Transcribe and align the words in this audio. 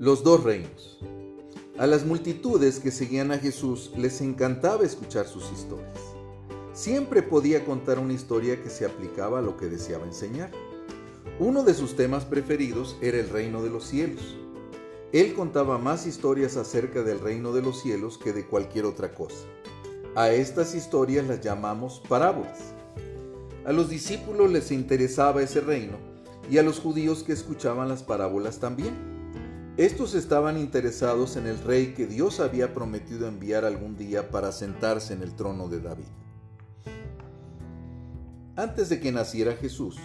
Los 0.00 0.24
dos 0.24 0.42
reinos. 0.44 0.98
A 1.76 1.86
las 1.86 2.06
multitudes 2.06 2.80
que 2.80 2.90
seguían 2.90 3.32
a 3.32 3.38
Jesús 3.38 3.92
les 3.98 4.22
encantaba 4.22 4.82
escuchar 4.82 5.26
sus 5.26 5.52
historias. 5.52 5.98
Siempre 6.72 7.22
podía 7.22 7.66
contar 7.66 7.98
una 7.98 8.14
historia 8.14 8.62
que 8.62 8.70
se 8.70 8.86
aplicaba 8.86 9.40
a 9.40 9.42
lo 9.42 9.58
que 9.58 9.66
deseaba 9.66 10.06
enseñar. 10.06 10.52
Uno 11.38 11.64
de 11.64 11.74
sus 11.74 11.96
temas 11.96 12.24
preferidos 12.24 12.96
era 13.02 13.18
el 13.18 13.28
reino 13.28 13.62
de 13.62 13.68
los 13.68 13.84
cielos. 13.84 14.38
Él 15.12 15.34
contaba 15.34 15.76
más 15.76 16.06
historias 16.06 16.56
acerca 16.56 17.02
del 17.02 17.20
reino 17.20 17.52
de 17.52 17.60
los 17.60 17.82
cielos 17.82 18.16
que 18.16 18.32
de 18.32 18.46
cualquier 18.46 18.86
otra 18.86 19.12
cosa. 19.12 19.44
A 20.14 20.30
estas 20.30 20.74
historias 20.74 21.26
las 21.26 21.42
llamamos 21.42 22.00
parábolas. 22.08 22.72
A 23.66 23.72
los 23.74 23.90
discípulos 23.90 24.50
les 24.50 24.70
interesaba 24.70 25.42
ese 25.42 25.60
reino 25.60 25.98
y 26.50 26.56
a 26.56 26.62
los 26.62 26.80
judíos 26.80 27.22
que 27.22 27.34
escuchaban 27.34 27.90
las 27.90 28.02
parábolas 28.02 28.60
también. 28.60 29.19
Estos 29.80 30.14
estaban 30.14 30.58
interesados 30.58 31.36
en 31.36 31.46
el 31.46 31.58
rey 31.58 31.94
que 31.94 32.06
Dios 32.06 32.38
había 32.40 32.74
prometido 32.74 33.26
enviar 33.26 33.64
algún 33.64 33.96
día 33.96 34.30
para 34.30 34.52
sentarse 34.52 35.14
en 35.14 35.22
el 35.22 35.34
trono 35.34 35.70
de 35.70 35.80
David. 35.80 36.04
Antes 38.56 38.90
de 38.90 39.00
que 39.00 39.10
naciera 39.10 39.56
Jesús, 39.56 39.96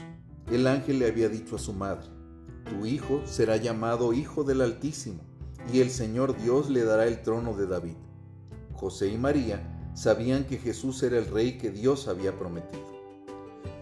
el 0.50 0.66
ángel 0.68 1.00
le 1.00 1.08
había 1.10 1.28
dicho 1.28 1.58
a 1.58 1.60
su 1.60 1.74
madre, 1.74 2.08
Tu 2.70 2.86
hijo 2.86 3.22
será 3.26 3.58
llamado 3.58 4.14
Hijo 4.14 4.46
del 4.46 4.62
Altísimo, 4.62 5.20
y 5.74 5.82
el 5.82 5.90
Señor 5.90 6.38
Dios 6.42 6.70
le 6.70 6.86
dará 6.86 7.05
el 7.05 7.22
trono 7.22 7.54
de 7.54 7.68
David. 7.68 7.98
José 8.76 9.10
y 9.10 9.18
María 9.18 9.92
sabían 9.94 10.46
que 10.46 10.58
Jesús 10.58 11.04
era 11.04 11.18
el 11.18 11.26
rey 11.26 11.58
que 11.58 11.70
Dios 11.70 12.08
había 12.08 12.40
prometido. 12.40 12.86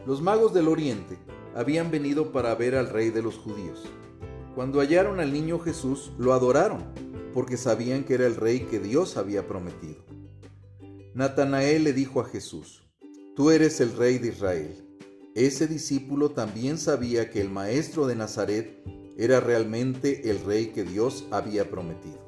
Los 0.08 0.23
magos 0.23 0.56
del 0.56 0.70
oriente 0.70 1.20
habían 1.56 1.92
venido 1.92 2.32
para 2.32 2.56
ver 2.56 2.73
al 2.73 2.90
rey 2.90 3.12
de 3.12 3.22
los 3.22 3.38
judíos 3.38 3.84
cuando 4.56 4.82
hallaron 4.82 5.20
al 5.20 5.34
niño 5.34 5.58
Jesús, 5.58 6.12
lo 6.20 6.34
adoraron, 6.34 6.84
porque 7.34 7.58
sabían 7.58 8.04
que 8.04 8.14
era 8.14 8.28
el 8.28 8.36
rey 8.36 8.62
que 8.62 8.80
Dios 8.80 9.18
había 9.18 9.48
prometido. 9.48 10.06
Natanael 11.16 11.84
le 11.84 11.94
dijo 11.94 12.22
a 12.22 12.26
Jesús, 12.26 12.84
Tú 13.36 13.50
eres 13.50 13.82
el 13.82 13.95
rey 13.98 14.20
de 14.20 14.28
Israel. 14.28 14.88
Ese 15.34 15.66
discípulo 15.66 16.30
también 16.30 16.78
sabía 16.78 17.32
que 17.32 17.42
el 17.42 17.50
maestro 17.50 18.06
de 18.06 18.16
Nazaret 18.16 18.84
era 19.18 19.40
realmente 19.40 20.30
el 20.30 20.40
rey 20.45 20.67
que 20.67 20.84
Dios 20.84 21.26
había 21.32 21.70
prometido. 21.72 22.20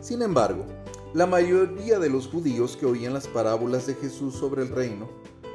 Sin 0.00 0.22
embargo, 0.22 0.64
la 1.12 1.26
mayoría 1.26 1.98
de 1.98 2.10
los 2.10 2.28
judíos 2.28 2.76
que 2.76 2.86
oían 2.86 3.14
las 3.14 3.26
parábolas 3.26 3.88
de 3.88 3.94
Jesús 3.94 4.34
sobre 4.36 4.62
el 4.62 4.68
reino 4.68 5.08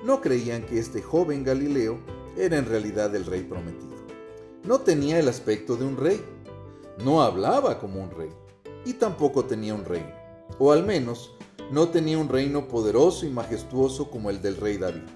no 0.03 0.19
creían 0.19 0.65
que 0.65 0.79
este 0.79 1.01
joven 1.01 1.45
Galileo 1.45 1.97
era 2.37 2.57
en 2.57 2.65
realidad 2.65 3.15
el 3.15 3.25
rey 3.25 3.43
prometido 3.43 3.98
no 4.69 4.81
tenía 4.81 5.17
el 5.17 5.27
aspecto 5.27 5.77
de 5.77 5.83
un 5.83 5.97
rey, 5.97 6.23
no 7.03 7.23
hablaba 7.23 7.79
como 7.79 8.03
un 8.03 8.11
rey 8.11 8.29
y 8.85 8.93
tampoco 8.93 9.45
tenía 9.45 9.73
un 9.73 9.83
reino, 9.83 10.13
o 10.59 10.71
al 10.71 10.85
menos 10.85 11.31
no 11.71 11.89
tenía 11.89 12.19
un 12.19 12.29
reino 12.29 12.67
poderoso 12.67 13.25
y 13.25 13.31
majestuoso 13.31 14.11
como 14.11 14.29
el 14.29 14.43
del 14.43 14.57
rey 14.57 14.77
David. 14.77 15.09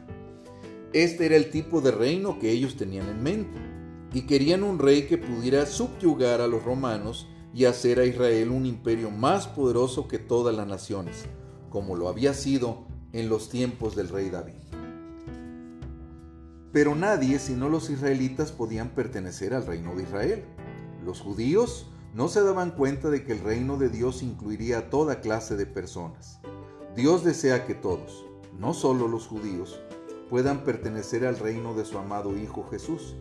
Este 0.91 1.27
era 1.27 1.35
el 1.35 1.51
tipo 1.51 1.81
de 1.81 1.91
reino 1.91 2.39
que 2.39 2.49
ellos 2.49 2.77
tenían 2.77 3.07
en 3.09 3.21
mente, 3.21 3.59
y 4.11 4.23
querían 4.23 4.63
un 4.63 4.79
rey 4.79 5.03
que 5.03 5.19
pudiera 5.19 5.67
subyugar 5.67 6.41
a 6.41 6.47
los 6.47 6.63
romanos 6.63 7.27
y 7.53 7.65
hacer 7.65 7.99
a 7.99 8.05
Israel 8.05 8.49
un 8.49 8.65
imperio 8.65 9.11
más 9.11 9.47
poderoso 9.47 10.07
que 10.07 10.17
todas 10.17 10.55
las 10.55 10.65
naciones, 10.65 11.25
como 11.69 11.95
lo 11.95 12.09
había 12.09 12.33
sido 12.33 12.87
en 13.11 13.29
los 13.29 13.49
tiempos 13.49 13.95
del 13.95 14.09
rey 14.09 14.31
David. 14.31 14.82
Pero 16.73 16.95
nadie, 16.95 17.37
sino 17.37 17.69
los 17.69 17.91
israelitas, 17.91 18.51
podían 18.51 18.89
pertenecer 18.89 19.53
al 19.53 19.67
reino 19.67 19.95
de 19.95 20.03
Israel. 20.03 20.43
Los 21.05 21.21
judíos 21.21 21.87
no 22.15 22.27
se 22.27 22.43
daban 22.43 22.71
cuenta 22.71 23.11
de 23.11 23.23
que 23.23 23.33
el 23.33 23.41
reino 23.41 23.77
de 23.77 23.89
Dios 23.89 24.23
incluiría 24.23 24.79
a 24.79 24.89
toda 24.89 25.21
clase 25.21 25.55
de 25.55 25.67
personas. 25.67 26.39
Dios 26.95 27.23
desea 27.23 27.67
que 27.67 27.75
todos, 27.75 28.25
no 28.57 28.73
solo 28.73 29.07
los 29.07 29.27
judíos, 29.27 29.79
puedan 30.31 30.63
pertenecer 30.63 31.27
al 31.27 31.37
reino 31.37 31.75
de 31.75 31.85
su 31.85 31.99
amado 31.99 32.35
Hijo 32.35 32.67
Jesús. 32.71 33.15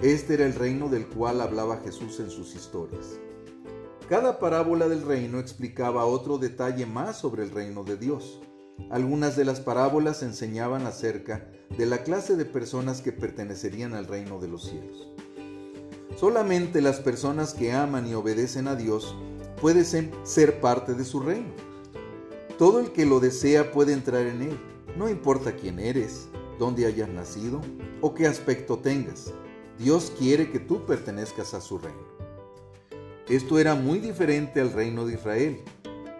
Este 0.00 0.34
era 0.34 0.44
el 0.46 0.54
reino 0.54 0.88
del 0.88 1.06
cual 1.06 1.40
hablaba 1.40 1.80
Jesús 1.84 2.18
en 2.18 2.30
sus 2.30 2.56
historias. 2.56 3.20
Cada 4.08 4.40
parábola 4.40 4.88
del 4.88 5.02
reino 5.02 5.38
explicaba 5.38 6.04
otro 6.04 6.38
detalle 6.38 6.84
más 6.84 7.18
sobre 7.18 7.44
el 7.44 7.50
reino 7.52 7.84
de 7.84 7.96
Dios. 7.96 8.40
Algunas 8.90 9.36
de 9.36 9.44
las 9.44 9.60
parábolas 9.60 10.22
enseñaban 10.22 10.86
acerca 10.86 11.50
de 11.76 11.86
la 11.86 12.02
clase 12.02 12.36
de 12.36 12.44
personas 12.44 13.02
que 13.02 13.12
pertenecerían 13.12 13.94
al 13.94 14.06
reino 14.06 14.38
de 14.38 14.48
los 14.48 14.64
cielos. 14.64 15.08
Solamente 16.16 16.80
las 16.80 17.00
personas 17.00 17.54
que 17.54 17.72
aman 17.72 18.08
y 18.08 18.14
obedecen 18.14 18.66
a 18.66 18.74
Dios 18.74 19.14
pueden 19.60 19.84
ser 20.24 20.60
parte 20.60 20.94
de 20.94 21.04
su 21.04 21.20
reino. 21.20 21.52
Todo 22.56 22.80
el 22.80 22.92
que 22.92 23.06
lo 23.06 23.20
desea 23.20 23.70
puede 23.70 23.92
entrar 23.92 24.26
en 24.26 24.42
él, 24.42 24.58
no 24.96 25.08
importa 25.08 25.54
quién 25.54 25.78
eres, 25.78 26.28
dónde 26.58 26.86
hayas 26.86 27.08
nacido 27.08 27.60
o 28.00 28.14
qué 28.14 28.26
aspecto 28.26 28.78
tengas. 28.78 29.32
Dios 29.78 30.12
quiere 30.18 30.50
que 30.50 30.58
tú 30.58 30.84
pertenezcas 30.86 31.54
a 31.54 31.60
su 31.60 31.78
reino. 31.78 32.08
Esto 33.28 33.58
era 33.58 33.74
muy 33.74 33.98
diferente 33.98 34.60
al 34.60 34.72
reino 34.72 35.06
de 35.06 35.14
Israel, 35.14 35.60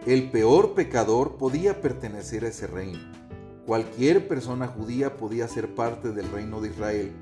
el 0.09 0.31
peor 0.31 0.73
pecador 0.73 1.37
podía 1.37 1.83
pertenecer 1.83 2.47
a 2.47 2.49
ese 2.49 2.67
reino. 2.67 2.99
Cualquier 3.67 4.27
persona 4.27 4.67
judía 4.67 5.19
podía 5.19 5.47
ser 5.49 5.75
parte 5.75 6.13
del 6.13 6.31
reino 6.31 6.63
de 6.63 6.69
Israel, 6.69 7.13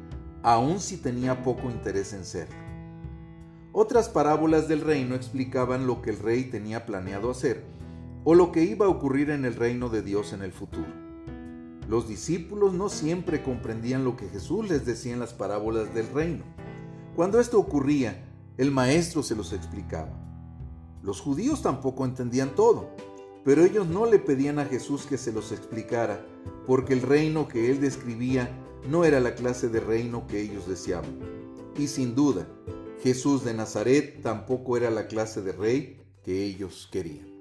aun 0.44 0.78
si 0.78 0.96
tenía 0.96 1.42
poco 1.42 1.68
interés 1.68 2.12
en 2.12 2.24
serlo. 2.24 2.54
Otras 3.72 4.08
parábolas 4.08 4.68
del 4.68 4.82
reino 4.82 5.16
explicaban 5.16 5.88
lo 5.88 6.00
que 6.00 6.10
el 6.10 6.20
rey 6.20 6.44
tenía 6.44 6.86
planeado 6.86 7.28
hacer 7.28 7.64
o 8.22 8.36
lo 8.36 8.52
que 8.52 8.62
iba 8.62 8.86
a 8.86 8.90
ocurrir 8.90 9.30
en 9.30 9.44
el 9.44 9.56
reino 9.56 9.88
de 9.88 10.02
Dios 10.02 10.32
en 10.32 10.42
el 10.42 10.52
futuro. 10.52 10.86
Los 11.88 12.06
discípulos 12.06 12.72
no 12.72 12.88
siempre 12.88 13.42
comprendían 13.42 14.04
lo 14.04 14.16
que 14.16 14.28
Jesús 14.28 14.68
les 14.68 14.86
decía 14.86 15.12
en 15.12 15.18
las 15.18 15.34
parábolas 15.34 15.92
del 15.92 16.08
reino. 16.10 16.44
Cuando 17.16 17.40
esto 17.40 17.58
ocurría, 17.58 18.24
el 18.58 18.70
maestro 18.70 19.24
se 19.24 19.34
los 19.34 19.52
explicaba. 19.52 20.22
Los 21.06 21.20
judíos 21.20 21.62
tampoco 21.62 22.04
entendían 22.04 22.56
todo, 22.56 22.90
pero 23.44 23.64
ellos 23.64 23.86
no 23.86 24.06
le 24.06 24.18
pedían 24.18 24.58
a 24.58 24.64
Jesús 24.64 25.06
que 25.06 25.16
se 25.16 25.32
los 25.32 25.52
explicara, 25.52 26.26
porque 26.66 26.94
el 26.94 27.02
reino 27.02 27.46
que 27.46 27.70
él 27.70 27.80
describía 27.80 28.50
no 28.90 29.04
era 29.04 29.20
la 29.20 29.36
clase 29.36 29.68
de 29.68 29.78
reino 29.78 30.26
que 30.26 30.40
ellos 30.40 30.66
deseaban. 30.66 31.16
Y 31.78 31.86
sin 31.86 32.16
duda, 32.16 32.48
Jesús 33.04 33.44
de 33.44 33.54
Nazaret 33.54 34.20
tampoco 34.20 34.76
era 34.76 34.90
la 34.90 35.06
clase 35.06 35.42
de 35.42 35.52
rey 35.52 36.00
que 36.24 36.42
ellos 36.42 36.88
querían. 36.90 37.35